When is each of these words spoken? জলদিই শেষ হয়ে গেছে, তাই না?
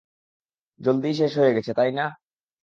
জলদিই 0.79 1.15
শেষ 1.19 1.31
হয়ে 1.39 1.55
গেছে, 1.55 1.71
তাই 1.73 1.91
না? 1.91 2.05